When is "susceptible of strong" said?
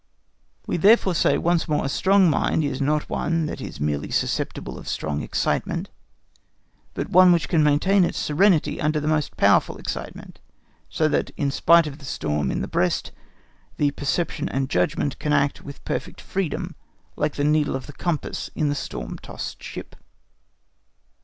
4.09-5.21